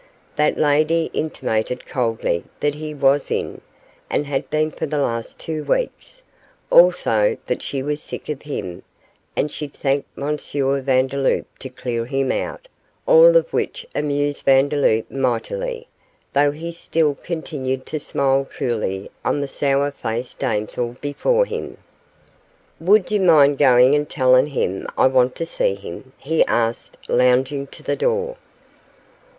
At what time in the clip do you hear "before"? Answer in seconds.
20.99-21.45